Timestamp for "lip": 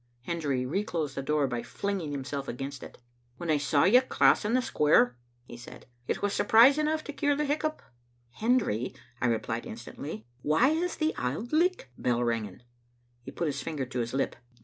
14.15-14.35